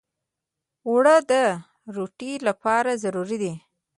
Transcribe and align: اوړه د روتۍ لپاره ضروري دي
اوړه 0.87 1.15
د 1.31 1.31
روتۍ 1.95 2.33
لپاره 2.47 2.91
ضروري 3.03 3.37
دي 3.43 3.53